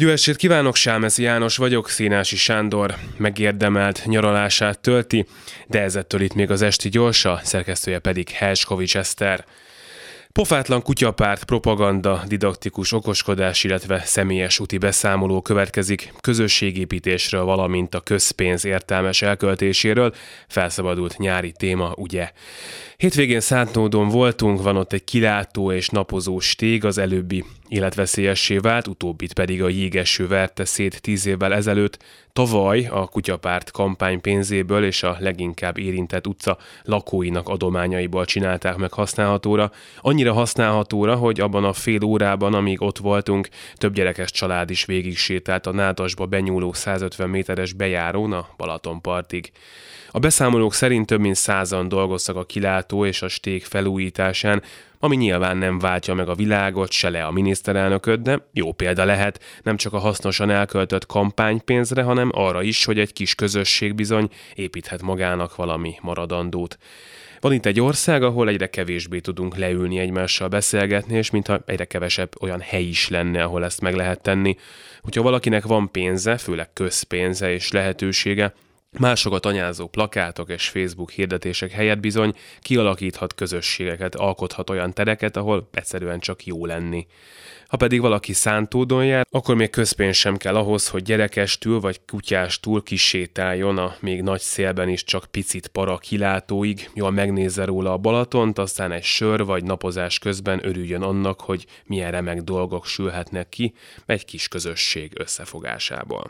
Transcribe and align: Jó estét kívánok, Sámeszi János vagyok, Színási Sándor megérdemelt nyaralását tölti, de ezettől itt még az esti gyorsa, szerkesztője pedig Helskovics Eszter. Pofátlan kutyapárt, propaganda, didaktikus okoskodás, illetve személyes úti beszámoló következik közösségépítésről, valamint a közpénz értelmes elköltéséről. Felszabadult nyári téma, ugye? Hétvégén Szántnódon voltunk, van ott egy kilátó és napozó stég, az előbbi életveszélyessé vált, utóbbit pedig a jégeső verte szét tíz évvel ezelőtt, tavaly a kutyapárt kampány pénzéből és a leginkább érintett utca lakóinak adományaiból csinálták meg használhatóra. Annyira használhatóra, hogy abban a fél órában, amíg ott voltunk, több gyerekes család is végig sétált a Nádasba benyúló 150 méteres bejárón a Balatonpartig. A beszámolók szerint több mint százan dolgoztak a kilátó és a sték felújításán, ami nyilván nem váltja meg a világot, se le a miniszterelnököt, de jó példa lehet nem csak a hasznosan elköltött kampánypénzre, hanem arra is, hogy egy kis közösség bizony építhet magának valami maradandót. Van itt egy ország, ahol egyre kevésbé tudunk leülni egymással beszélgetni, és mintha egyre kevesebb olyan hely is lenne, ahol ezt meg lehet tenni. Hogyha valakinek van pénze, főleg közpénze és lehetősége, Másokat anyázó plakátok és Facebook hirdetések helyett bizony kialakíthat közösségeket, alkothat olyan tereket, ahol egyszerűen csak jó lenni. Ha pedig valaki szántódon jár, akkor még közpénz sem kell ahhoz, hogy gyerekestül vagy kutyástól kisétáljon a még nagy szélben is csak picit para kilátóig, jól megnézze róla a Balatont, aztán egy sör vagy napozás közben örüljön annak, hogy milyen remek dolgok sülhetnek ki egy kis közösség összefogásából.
Jó 0.00 0.08
estét 0.08 0.36
kívánok, 0.36 0.76
Sámeszi 0.76 1.22
János 1.22 1.56
vagyok, 1.56 1.88
Színási 1.88 2.36
Sándor 2.36 2.94
megérdemelt 3.16 4.02
nyaralását 4.04 4.78
tölti, 4.78 5.26
de 5.66 5.80
ezettől 5.80 6.20
itt 6.20 6.34
még 6.34 6.50
az 6.50 6.62
esti 6.62 6.88
gyorsa, 6.88 7.40
szerkesztője 7.44 7.98
pedig 7.98 8.28
Helskovics 8.28 8.96
Eszter. 8.96 9.44
Pofátlan 10.32 10.82
kutyapárt, 10.82 11.44
propaganda, 11.44 12.22
didaktikus 12.26 12.92
okoskodás, 12.92 13.64
illetve 13.64 14.02
személyes 14.04 14.58
úti 14.58 14.78
beszámoló 14.78 15.42
következik 15.42 16.12
közösségépítésről, 16.20 17.44
valamint 17.44 17.94
a 17.94 18.00
közpénz 18.00 18.64
értelmes 18.64 19.22
elköltéséről. 19.22 20.14
Felszabadult 20.48 21.18
nyári 21.18 21.52
téma, 21.52 21.92
ugye? 21.96 22.30
Hétvégén 22.96 23.40
Szántnódon 23.40 24.08
voltunk, 24.08 24.62
van 24.62 24.76
ott 24.76 24.92
egy 24.92 25.04
kilátó 25.04 25.72
és 25.72 25.88
napozó 25.88 26.38
stég, 26.38 26.84
az 26.84 26.98
előbbi 26.98 27.44
életveszélyessé 27.68 28.56
vált, 28.56 28.86
utóbbit 28.86 29.32
pedig 29.32 29.62
a 29.62 29.68
jégeső 29.68 30.26
verte 30.26 30.64
szét 30.64 31.00
tíz 31.00 31.26
évvel 31.26 31.54
ezelőtt, 31.54 31.98
tavaly 32.32 32.86
a 32.90 33.06
kutyapárt 33.06 33.70
kampány 33.70 34.20
pénzéből 34.20 34.84
és 34.84 35.02
a 35.02 35.16
leginkább 35.18 35.78
érintett 35.78 36.26
utca 36.26 36.58
lakóinak 36.82 37.48
adományaiból 37.48 38.24
csinálták 38.24 38.76
meg 38.76 38.92
használhatóra. 38.92 39.72
Annyira 40.20 40.34
használhatóra, 40.38 41.14
hogy 41.14 41.40
abban 41.40 41.64
a 41.64 41.72
fél 41.72 42.04
órában, 42.04 42.54
amíg 42.54 42.82
ott 42.82 42.98
voltunk, 42.98 43.48
több 43.74 43.94
gyerekes 43.94 44.30
család 44.30 44.70
is 44.70 44.84
végig 44.84 45.16
sétált 45.16 45.66
a 45.66 45.72
Nádasba 45.72 46.26
benyúló 46.26 46.72
150 46.72 47.28
méteres 47.28 47.72
bejárón 47.72 48.32
a 48.32 48.48
Balatonpartig. 48.56 49.50
A 50.10 50.18
beszámolók 50.18 50.74
szerint 50.74 51.06
több 51.06 51.20
mint 51.20 51.34
százan 51.34 51.88
dolgoztak 51.88 52.36
a 52.36 52.44
kilátó 52.44 53.06
és 53.06 53.22
a 53.22 53.28
sték 53.28 53.64
felújításán, 53.64 54.62
ami 54.98 55.16
nyilván 55.16 55.56
nem 55.56 55.78
váltja 55.78 56.14
meg 56.14 56.28
a 56.28 56.34
világot, 56.34 56.90
se 56.90 57.10
le 57.10 57.24
a 57.24 57.30
miniszterelnököt, 57.30 58.22
de 58.22 58.48
jó 58.52 58.72
példa 58.72 59.04
lehet 59.04 59.60
nem 59.62 59.76
csak 59.76 59.92
a 59.92 59.98
hasznosan 59.98 60.50
elköltött 60.50 61.06
kampánypénzre, 61.06 62.02
hanem 62.02 62.30
arra 62.32 62.62
is, 62.62 62.84
hogy 62.84 62.98
egy 62.98 63.12
kis 63.12 63.34
közösség 63.34 63.94
bizony 63.94 64.28
építhet 64.54 65.02
magának 65.02 65.56
valami 65.56 65.94
maradandót. 66.00 66.78
Van 67.40 67.52
itt 67.52 67.66
egy 67.66 67.80
ország, 67.80 68.22
ahol 68.22 68.48
egyre 68.48 68.66
kevésbé 68.66 69.18
tudunk 69.18 69.56
leülni 69.56 69.98
egymással 69.98 70.48
beszélgetni, 70.48 71.16
és 71.16 71.30
mintha 71.30 71.60
egyre 71.66 71.84
kevesebb 71.84 72.42
olyan 72.42 72.60
hely 72.60 72.82
is 72.82 73.08
lenne, 73.08 73.42
ahol 73.42 73.64
ezt 73.64 73.80
meg 73.80 73.94
lehet 73.94 74.22
tenni. 74.22 74.56
Hogyha 75.00 75.22
valakinek 75.22 75.64
van 75.64 75.90
pénze, 75.90 76.36
főleg 76.36 76.72
közpénze 76.72 77.52
és 77.52 77.72
lehetősége, 77.72 78.52
Másokat 78.98 79.46
anyázó 79.46 79.88
plakátok 79.88 80.50
és 80.50 80.68
Facebook 80.68 81.10
hirdetések 81.10 81.70
helyett 81.70 82.00
bizony 82.00 82.34
kialakíthat 82.60 83.34
közösségeket, 83.34 84.14
alkothat 84.14 84.70
olyan 84.70 84.92
tereket, 84.92 85.36
ahol 85.36 85.68
egyszerűen 85.72 86.20
csak 86.20 86.46
jó 86.46 86.66
lenni. 86.66 87.06
Ha 87.66 87.76
pedig 87.76 88.00
valaki 88.00 88.32
szántódon 88.32 89.04
jár, 89.04 89.26
akkor 89.30 89.54
még 89.54 89.70
közpénz 89.70 90.16
sem 90.16 90.36
kell 90.36 90.56
ahhoz, 90.56 90.88
hogy 90.88 91.02
gyerekestül 91.02 91.80
vagy 91.80 92.00
kutyástól 92.06 92.82
kisétáljon 92.82 93.78
a 93.78 93.94
még 94.00 94.22
nagy 94.22 94.40
szélben 94.40 94.88
is 94.88 95.04
csak 95.04 95.24
picit 95.24 95.68
para 95.68 95.98
kilátóig, 95.98 96.90
jól 96.94 97.10
megnézze 97.10 97.64
róla 97.64 97.92
a 97.92 97.98
Balatont, 97.98 98.58
aztán 98.58 98.92
egy 98.92 99.04
sör 99.04 99.44
vagy 99.44 99.64
napozás 99.64 100.18
közben 100.18 100.66
örüljön 100.66 101.02
annak, 101.02 101.40
hogy 101.40 101.66
milyen 101.84 102.10
remek 102.10 102.40
dolgok 102.40 102.86
sülhetnek 102.86 103.48
ki 103.48 103.74
egy 104.06 104.24
kis 104.24 104.48
közösség 104.48 105.12
összefogásából. 105.14 106.28